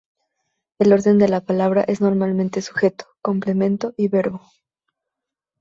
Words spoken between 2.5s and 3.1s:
sujeto,